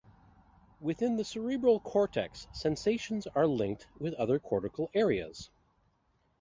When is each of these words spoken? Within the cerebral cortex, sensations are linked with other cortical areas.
Within 0.79 1.17
the 1.17 1.23
cerebral 1.23 1.79
cortex, 1.79 2.47
sensations 2.53 3.27
are 3.35 3.45
linked 3.45 3.85
with 3.99 4.15
other 4.15 4.39
cortical 4.39 4.89
areas. 4.95 5.51